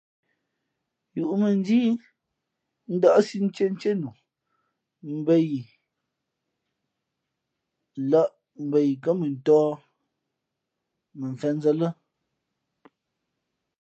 Yūʼmᾱnjíí 1.17 1.89
ndάʼsí 2.95 3.37
ntíéntíé 3.45 3.91
nu 4.01 4.09
mbα 5.17 5.35
yǐ 5.49 5.59
lᾱ 8.09 8.21
mbα 8.65 8.77
yi 8.85 8.93
kά 9.03 9.11
mʉntōh 9.19 9.69
mα 11.17 11.25
mfěnzᾱ 11.33 11.71
lά. 11.81 11.87